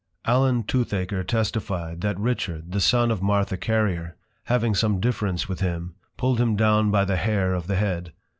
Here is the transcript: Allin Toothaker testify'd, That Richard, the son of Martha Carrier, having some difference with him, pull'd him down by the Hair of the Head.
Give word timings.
Allin 0.25 0.63
Toothaker 0.63 1.23
testify'd, 1.27 2.01
That 2.01 2.17
Richard, 2.19 2.71
the 2.71 2.81
son 2.81 3.11
of 3.11 3.21
Martha 3.21 3.55
Carrier, 3.55 4.15
having 4.45 4.73
some 4.73 4.99
difference 4.99 5.47
with 5.47 5.59
him, 5.59 5.93
pull'd 6.17 6.39
him 6.41 6.55
down 6.55 6.89
by 6.89 7.05
the 7.05 7.17
Hair 7.17 7.53
of 7.53 7.67
the 7.67 7.75
Head. 7.75 8.11